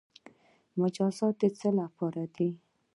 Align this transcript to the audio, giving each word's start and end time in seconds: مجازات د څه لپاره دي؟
مجازات 0.81 1.35
د 1.41 1.43
څه 1.59 1.69
لپاره 1.79 2.23
دي؟ 2.35 2.49